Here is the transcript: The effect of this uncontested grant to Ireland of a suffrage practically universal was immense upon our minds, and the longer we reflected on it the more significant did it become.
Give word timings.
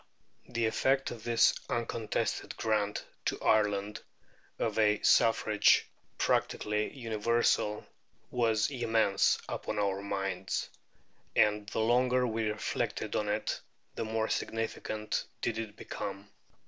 The 0.49 0.65
effect 0.65 1.11
of 1.11 1.23
this 1.23 1.53
uncontested 1.69 2.57
grant 2.57 3.05
to 3.25 3.39
Ireland 3.39 4.01
of 4.57 4.79
a 4.79 4.99
suffrage 5.03 5.87
practically 6.17 6.91
universal 6.97 7.85
was 8.31 8.71
immense 8.71 9.37
upon 9.47 9.77
our 9.77 10.01
minds, 10.01 10.71
and 11.35 11.67
the 11.69 11.81
longer 11.81 12.25
we 12.25 12.49
reflected 12.49 13.15
on 13.15 13.29
it 13.29 13.61
the 13.93 14.03
more 14.03 14.27
significant 14.27 15.23
did 15.39 15.59
it 15.59 15.75
become. 15.75 16.29